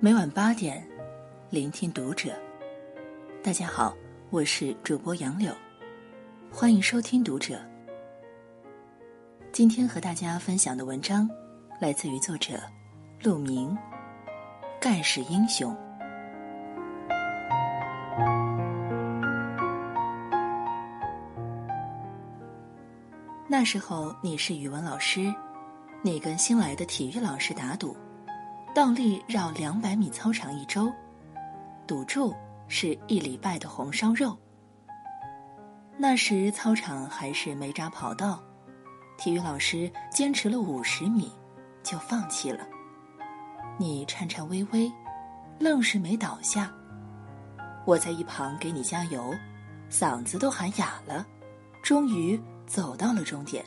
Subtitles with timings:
[0.00, 0.86] 每晚八点，
[1.50, 2.30] 聆听读者。
[3.42, 3.92] 大家好，
[4.30, 5.52] 我是主播杨柳，
[6.52, 7.60] 欢迎收听读者。
[9.50, 11.28] 今天和大家分享的文章
[11.80, 12.60] 来自于作者
[13.24, 13.70] 陆明，
[14.80, 15.74] 《盖世英雄》。
[23.48, 25.34] 那时候你是语文老师，
[26.02, 27.96] 你跟新来的体育老师打赌，
[28.78, 30.88] 倒立绕两百米操场一周，
[31.84, 32.32] 赌注
[32.68, 34.38] 是一礼拜的红烧肉。
[35.96, 38.40] 那时操场还是煤渣跑道，
[39.16, 41.32] 体育老师坚持了五十米，
[41.82, 42.64] 就放弃了。
[43.78, 44.88] 你颤颤巍巍，
[45.58, 46.72] 愣是没倒下。
[47.84, 49.34] 我在一旁给你加油，
[49.90, 51.26] 嗓子都喊哑了，
[51.82, 52.40] 终于。
[52.64, 53.64] 走到了终点，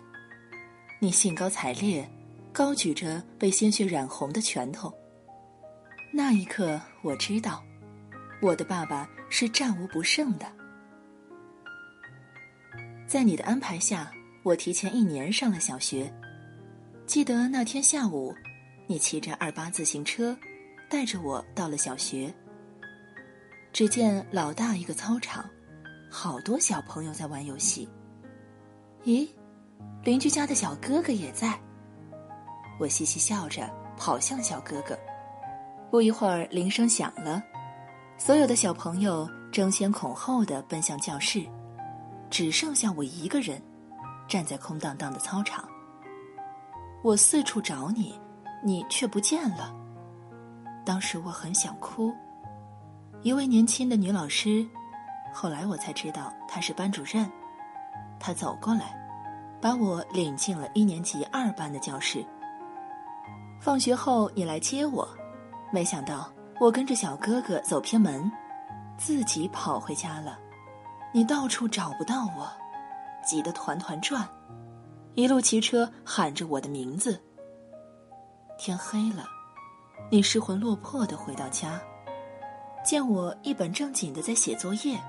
[1.00, 2.10] 你兴高采烈，
[2.54, 4.94] 高举着被鲜血染红的拳头。
[6.14, 7.64] 那一刻，我知道，
[8.42, 10.46] 我的爸爸是战无不胜的。
[13.08, 14.12] 在你的安排下，
[14.44, 16.12] 我提前一年上了小学。
[17.06, 18.36] 记得那天下午，
[18.88, 20.38] 你骑着二八自行车，
[20.90, 22.34] 带着我到了小学。
[23.72, 25.50] 只见老大一个操场，
[26.10, 27.88] 好多小朋友在玩游戏。
[29.06, 29.30] 咦，
[30.04, 31.58] 邻居家的小哥哥也在。
[32.78, 34.98] 我嘻嘻笑着跑向小哥哥。
[35.92, 37.44] 不一会儿，铃声响了，
[38.18, 41.46] 所有的小朋友争先恐后的奔向教室，
[42.30, 43.62] 只剩下我一个人，
[44.26, 45.68] 站在空荡荡的操场。
[47.04, 48.18] 我四处找你，
[48.64, 49.76] 你却不见了。
[50.86, 52.14] 当时我很想哭。
[53.22, 54.66] 一位年轻的女老师，
[55.34, 57.30] 后来我才知道她是班主任。
[58.18, 58.98] 她走过来，
[59.60, 62.26] 把我领进了一年级二班的教室。
[63.60, 65.06] 放学后你来接我，
[65.72, 68.30] 没想到我跟着小哥哥走偏门，
[68.98, 70.38] 自己跑回家了。
[71.14, 72.50] 你到处找不到我，
[73.26, 74.28] 急得团团转，
[75.16, 77.22] 一路骑车喊着我的名字。
[78.58, 79.26] 天黑了，
[80.10, 81.82] 你失魂落魄的回到家，
[82.84, 85.00] 见我一本正经的在写作业，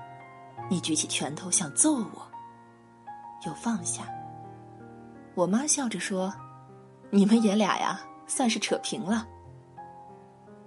[0.69, 2.27] 你举起拳头想揍我。
[3.45, 4.03] 又放下。
[5.35, 6.33] 我妈笑着说
[7.11, 9.27] ：“你们爷俩呀，算是扯平了。”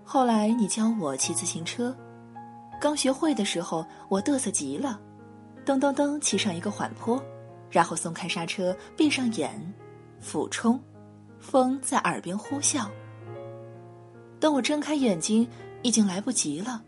[0.08, 1.94] 后来你教我骑自行车，
[2.80, 5.00] 刚学会的时候我嘚瑟极了，
[5.64, 7.20] 噔噔噔骑上一个缓坡，
[7.68, 9.50] 然后松开刹车，闭上眼，
[10.20, 10.80] 俯冲，
[11.40, 12.86] 风在耳边呼啸。
[14.38, 15.46] 等我睁开眼睛，
[15.82, 16.80] 已经来不及了，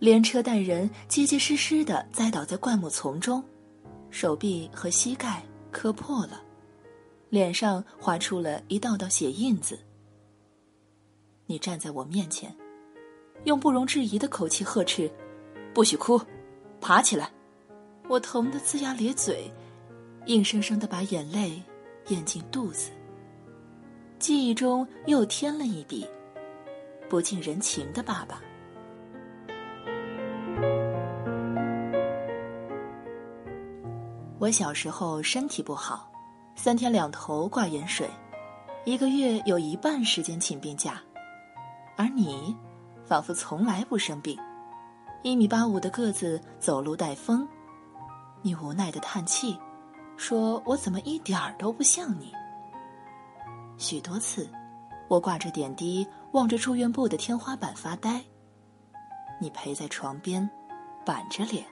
[0.00, 3.42] 连车带人结结实实的栽倒在灌木丛中。
[4.10, 6.42] 手臂和膝盖磕破了，
[7.30, 9.78] 脸上划出了一道道血印子。
[11.46, 12.54] 你站在我面前，
[13.44, 15.10] 用不容置疑的口气呵斥
[15.74, 16.20] ：“不许哭，
[16.80, 17.30] 爬起来！”
[18.08, 19.50] 我疼得龇牙咧嘴，
[20.26, 21.62] 硬生生的把眼泪
[22.08, 22.90] 咽进肚子。
[24.18, 26.06] 记忆中又添了一笔
[27.08, 28.40] 不近人情的爸爸。
[34.38, 36.10] 我小时候身体不好，
[36.56, 38.08] 三天两头挂盐水，
[38.84, 41.00] 一个月有一半时间请病假，
[41.96, 42.56] 而你，
[43.04, 44.38] 仿佛从来不生病，
[45.22, 47.46] 一米八五的个子走路带风，
[48.40, 49.58] 你无奈的叹气，
[50.16, 52.32] 说我怎么一点儿都不像你。
[53.76, 54.48] 许多次，
[55.08, 58.22] 我挂着点滴望着住院部的天花板发呆，
[59.40, 60.48] 你陪在床边，
[61.04, 61.64] 板着脸，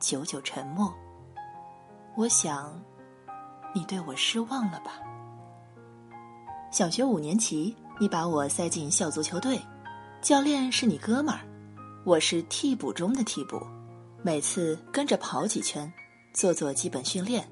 [0.00, 0.92] 久久沉默。
[2.16, 2.80] 我想，
[3.74, 4.92] 你对我失望了吧？
[6.70, 9.60] 小学五年级，你把我塞进校足球队，
[10.22, 11.40] 教练是你哥们儿，
[12.04, 13.60] 我是替补中的替补，
[14.22, 15.92] 每次跟着跑几圈，
[16.32, 17.44] 做做基本训练，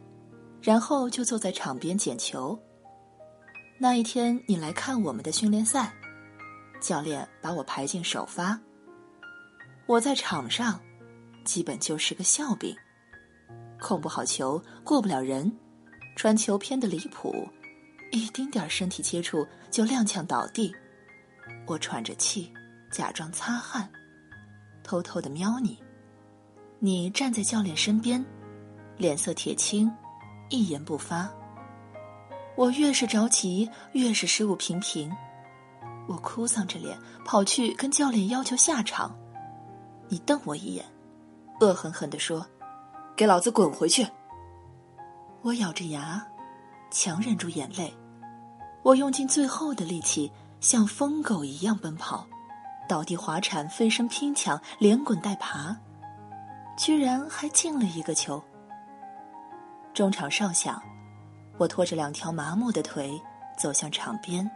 [0.63, 2.57] 然后就坐在场边捡球。
[3.77, 5.93] 那一天你来看我们的训练赛，
[6.81, 8.57] 教练把我排进首发，
[9.87, 10.81] 我在场上，
[11.45, 12.73] 基本就是个笑柄。
[13.81, 15.53] 控不好球，过不了人，
[16.15, 17.49] 传球偏的离谱，
[18.11, 20.75] 一丁点身体接触就踉跄倒地。
[21.67, 22.53] 我喘着气，
[22.91, 23.89] 假装擦汗，
[24.83, 25.79] 偷偷的瞄你。
[26.79, 28.25] 你站在教练身边，
[28.97, 29.91] 脸色铁青，
[30.49, 31.29] 一言不发。
[32.57, 35.11] 我越是着急，越是失误频频。
[36.09, 39.15] 我哭丧着脸跑去跟教练要求下场，
[40.09, 40.85] 你瞪我一眼，
[41.61, 42.47] 恶狠狠地说。
[43.17, 44.07] 给老子滚回去！
[45.41, 46.23] 我咬着牙，
[46.99, 47.93] 强忍住眼泪。
[48.83, 52.27] 我用尽最后的力气，像疯狗一样奔跑，
[52.89, 55.77] 倒地滑铲、飞身拼抢、连滚带爬，
[56.75, 58.43] 居然还进了一个球。
[59.93, 60.83] 中场哨响，
[61.59, 63.21] 我拖着两条麻木的腿
[63.59, 64.51] 走向场边。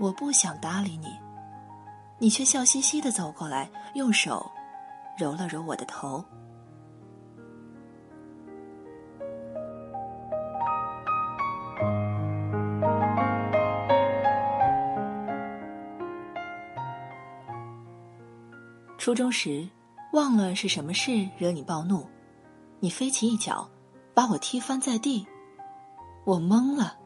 [0.00, 1.16] 我不想搭理你，
[2.18, 4.50] 你却笑嘻嘻的走过来，用手
[5.16, 6.24] 揉了揉我的头。
[19.02, 19.68] 初中时，
[20.12, 22.06] 忘了是什么事惹你暴怒，
[22.78, 23.68] 你飞起一脚，
[24.14, 25.26] 把我踢翻在地，
[26.24, 26.96] 我懵了，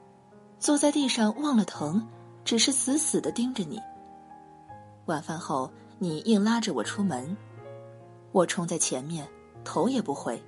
[0.59, 2.07] 坐在地上忘了疼，
[2.45, 3.81] 只是死死的盯着你。
[5.07, 7.35] 晚饭后，你硬拉着我出门，
[8.31, 9.27] 我冲在前面，
[9.65, 10.39] 头也不回。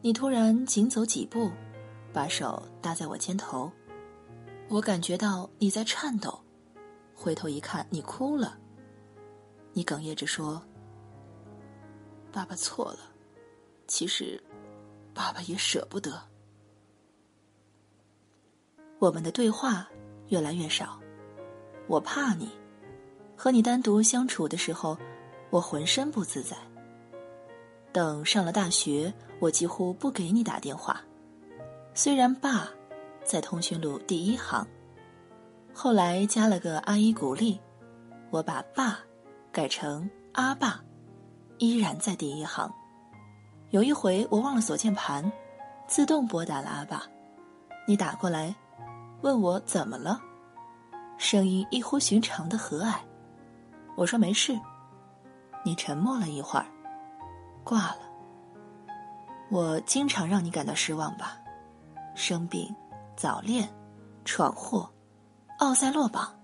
[0.00, 1.50] 你突然紧走几步，
[2.10, 3.70] 把手搭在我肩头，
[4.70, 6.40] 我感觉到你在颤抖，
[7.14, 8.56] 回头一看，你哭了。
[9.72, 10.62] 你哽咽着说
[12.30, 12.98] ：“爸爸错了，
[13.86, 14.42] 其实，
[15.14, 16.20] 爸爸也舍不得。”
[19.00, 19.88] 我们的对话
[20.28, 21.00] 越来越少，
[21.88, 22.50] 我怕你，
[23.36, 24.96] 和你单独相处的时候，
[25.50, 26.56] 我浑身不自在。
[27.92, 31.02] 等上了大学，我几乎不给你打电话，
[31.94, 32.68] 虽然爸
[33.24, 34.66] 在通讯录第一行，
[35.74, 37.58] 后来加了个阿姨鼓励，
[38.30, 39.00] 我把爸。
[39.52, 40.80] 改成阿爸，
[41.58, 42.72] 依然在第一行。
[43.68, 45.30] 有一回我忘了锁键盘，
[45.86, 47.02] 自动拨打了阿爸。
[47.86, 48.54] 你打过来，
[49.20, 50.18] 问我怎么了，
[51.18, 52.94] 声音异乎寻常的和蔼。
[53.94, 54.58] 我说没事。
[55.64, 56.64] 你沉默了一会儿，
[57.62, 58.00] 挂了。
[59.50, 61.36] 我经常让你感到失望吧？
[62.14, 62.74] 生病、
[63.14, 63.68] 早恋、
[64.24, 64.90] 闯祸、
[65.58, 66.34] 奥赛落榜，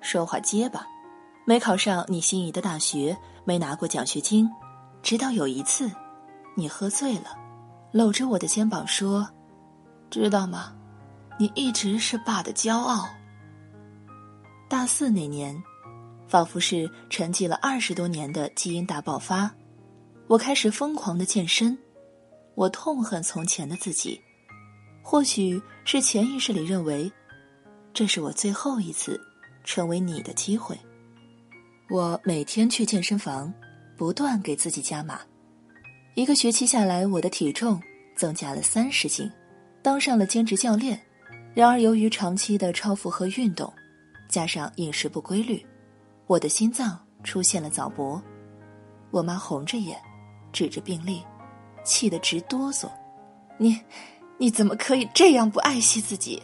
[0.00, 0.86] 说话结巴。
[1.46, 4.50] 没考上你心仪的大学，没拿过奖学金，
[5.02, 5.90] 直到有一次，
[6.54, 7.36] 你喝醉了，
[7.92, 9.28] 搂着我的肩膀说
[10.10, 10.74] ：“知道吗？
[11.38, 13.06] 你一直是爸的骄傲。”
[14.70, 15.62] 大四那年，
[16.26, 19.50] 仿佛是沉寂了二十多年的基因大爆发，
[20.26, 21.76] 我开始疯狂的健身。
[22.54, 24.18] 我痛恨从前的自己，
[25.02, 27.12] 或许是潜意识里认为，
[27.92, 29.20] 这是我最后一次
[29.64, 30.78] 成为你的机会。
[31.94, 33.54] 我每天去健身房，
[33.96, 35.20] 不断给自己加码。
[36.14, 37.80] 一个学期下来，我的体重
[38.16, 39.30] 增加了三十斤，
[39.80, 41.00] 当上了兼职教练。
[41.54, 43.72] 然而，由于长期的超负荷运动，
[44.28, 45.64] 加上饮食不规律，
[46.26, 48.20] 我的心脏出现了早搏。
[49.12, 49.96] 我妈红着眼，
[50.52, 51.22] 指着病历，
[51.84, 52.90] 气得直哆嗦
[53.56, 53.80] ：“你，
[54.36, 56.42] 你怎么可以这样不爱惜自己？”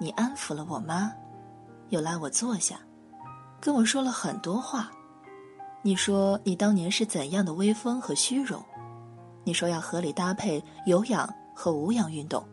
[0.00, 1.12] 你安抚了我妈，
[1.90, 2.80] 又拉我坐下。
[3.60, 4.90] 跟我说了很多话，
[5.82, 8.62] 你说你当年是怎样的威风和虚荣，
[9.44, 12.46] 你说要合理搭配有氧和无氧运动，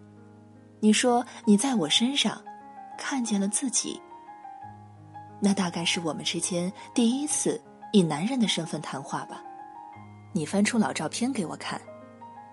[0.79, 2.41] 你说你在我身上
[2.97, 4.01] 看见了自己。
[5.39, 7.61] 那大概是我们之间第一次
[7.91, 9.43] 以男人的身份谈话吧。
[10.31, 11.79] 你翻出老照片给我看，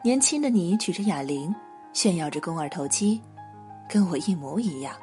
[0.02, 1.54] 年轻的你举着哑铃，
[1.92, 3.22] 炫耀着肱二头肌，
[3.88, 4.94] 跟我一模一样。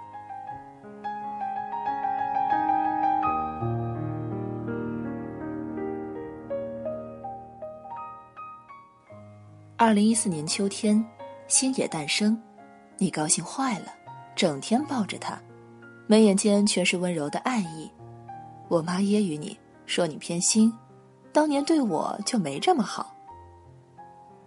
[9.80, 11.06] 二零一四年秋天，
[11.48, 12.36] 星野诞生，
[12.98, 13.94] 你高兴坏了，
[14.36, 15.40] 整天抱着他，
[16.08, 17.88] 眉眼间全是温柔的爱意。
[18.70, 19.56] 我妈揶揄你
[19.86, 20.74] 说你偏心，
[21.32, 23.16] 当年对我就没这么好。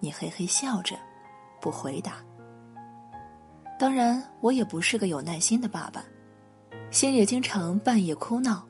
[0.01, 0.97] 你嘿嘿笑着，
[1.61, 2.15] 不回答。
[3.79, 6.05] 当然，我也不是个有耐心的爸爸，
[6.91, 8.67] 星野经常半夜哭闹，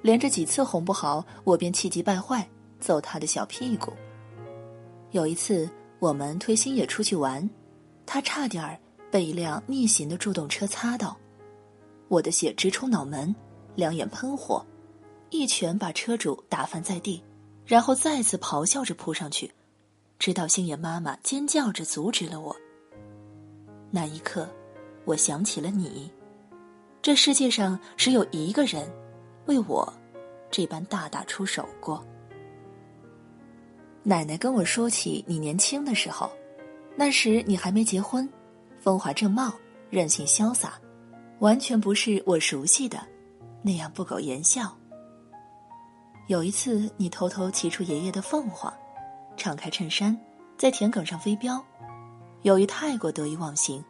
[0.00, 2.48] 连着几次哄不好，我便气急败坏，
[2.80, 3.92] 揍他的小屁股。
[5.10, 5.70] 有一次。
[6.00, 7.48] 我们推星野出去玩，
[8.06, 8.78] 他差点儿
[9.10, 11.14] 被一辆逆行的助动车擦到，
[12.08, 13.34] 我的血直冲脑门，
[13.74, 14.64] 两眼喷火，
[15.28, 17.22] 一拳把车主打翻在地，
[17.66, 19.52] 然后再次咆哮着扑上去，
[20.18, 22.56] 直到星野妈妈尖叫着阻止了我。
[23.90, 24.48] 那一刻，
[25.04, 26.10] 我想起了你，
[27.02, 28.90] 这世界上只有一个人，
[29.44, 29.92] 为我
[30.50, 32.02] 这般大打出手过。
[34.02, 36.30] 奶奶跟我说起你年轻的时候，
[36.96, 38.28] 那时你还没结婚，
[38.80, 39.52] 风华正茂，
[39.90, 40.80] 任性潇洒，
[41.40, 42.98] 完全不是我熟悉的
[43.62, 44.74] 那样不苟言笑。
[46.28, 48.72] 有一次，你偷偷骑出爷爷的凤凰，
[49.36, 50.16] 敞开衬衫，
[50.56, 51.62] 在田埂上飞镖，
[52.42, 53.84] 由于太过得意忘形，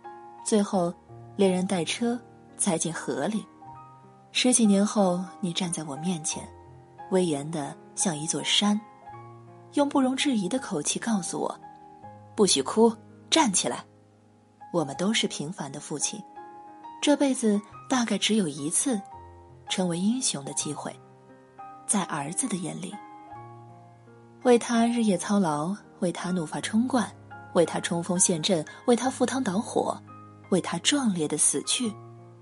[0.45, 0.93] 最后
[1.37, 2.19] 连人带车
[2.57, 3.47] 栽进河里。
[4.33, 6.43] 十几年后，你站在我面前，
[7.11, 8.81] 威严的像一座山，
[9.75, 11.61] 用不容置疑的口气告诉我
[12.35, 12.93] ：“不许哭，
[13.31, 13.85] 站起来。”
[14.73, 16.23] 我们都是平凡的父亲，
[17.03, 19.01] 这辈子大概只有一次
[19.69, 20.95] 成为英雄的机会，
[21.89, 22.95] 在儿子的眼里，
[24.45, 27.13] 为他日夜操劳，为他怒发冲冠，
[27.55, 30.01] 为他冲锋陷阵，为他赴汤蹈火，
[30.51, 31.93] 为他壮烈的死去，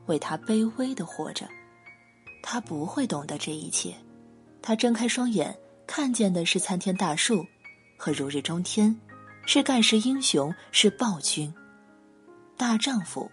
[0.05, 1.49] 为他卑微的活着。
[2.43, 3.95] 他不会懂得这一切，
[4.61, 5.59] 他睁开双眼，
[5.89, 7.45] 看见的是参天大树
[7.97, 8.95] 和如日中天，
[9.47, 11.53] 是盖世英雄，是暴君。
[12.59, 13.29] 大丈夫，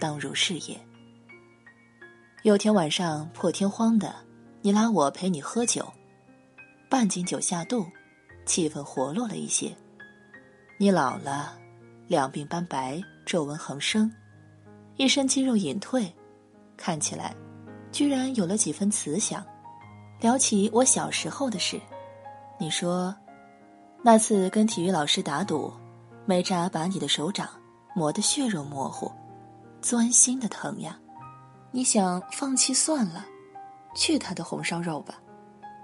[0.00, 0.80] 当如是也。
[2.44, 4.16] 有天晚上破天荒的，
[4.62, 5.86] 你拉我陪你喝酒，
[6.88, 7.86] 半斤酒下肚，
[8.46, 9.76] 气氛活络了一些。
[10.78, 11.58] 你老了，
[12.06, 14.10] 两鬓斑白，皱纹横生，
[14.96, 16.10] 一身肌肉隐退，
[16.74, 17.36] 看起来，
[17.92, 19.44] 居然有了几分慈祥。
[20.20, 21.78] 聊起我小时候的事，
[22.58, 23.14] 你说，
[24.02, 25.72] 那次跟体育老师打赌，
[26.26, 27.48] 没扎把你的手掌。
[27.94, 29.10] 磨得血肉模糊，
[29.80, 30.96] 钻心的疼呀！
[31.72, 33.26] 你想放弃算了，
[33.92, 35.14] 去他的红烧肉吧。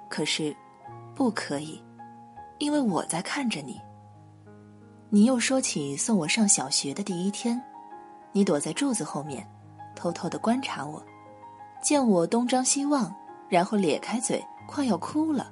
[0.08, 0.54] 可是，
[1.12, 1.82] 不可以，
[2.58, 3.80] 因为我在看着你。
[5.08, 7.60] 你又说起送我上小学的第一天，
[8.30, 9.44] 你躲在柱子后面，
[9.96, 11.02] 偷偷的观察我，
[11.82, 13.12] 见我东张西望，
[13.48, 15.50] 然后咧开嘴，快要哭了，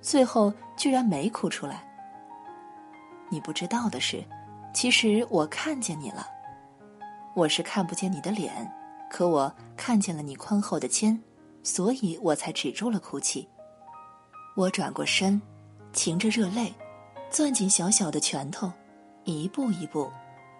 [0.00, 1.84] 最后居然没哭出来。
[3.28, 4.24] 你不知道的是。
[4.72, 6.24] 其实我看见你了，
[7.34, 8.72] 我是看不见你的脸，
[9.10, 11.20] 可我看见了你宽厚的肩，
[11.64, 13.48] 所以我才止住了哭泣。
[14.54, 15.42] 我转过身，
[15.92, 16.72] 噙着热泪，
[17.32, 18.70] 攥紧小小的拳头，
[19.24, 20.08] 一步一步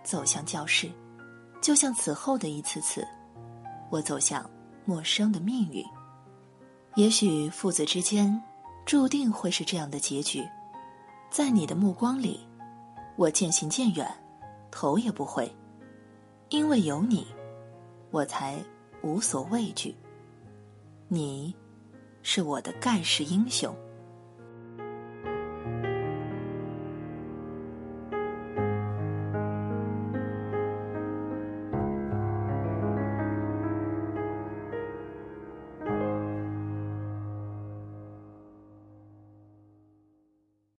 [0.02, 0.90] 走向教室，
[1.62, 3.06] 就像此后的一次次，
[3.90, 4.44] 我走向
[4.84, 5.84] 陌生的命运。
[6.96, 8.42] 也许父子之间，
[8.90, 10.44] 注定会是这样的结局，
[11.30, 12.40] 在你的目光里。
[13.14, 14.04] 我渐行渐远，
[14.68, 15.48] 头也不回，
[16.48, 17.24] 因为有你，
[18.10, 18.58] 我才
[19.02, 19.94] 无所畏惧。
[21.06, 21.54] 你，
[22.24, 23.72] 是我的盖世英雄。